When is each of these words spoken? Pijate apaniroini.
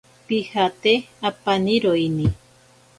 Pijate 0.27 0.93
apaniroini. 1.29 2.27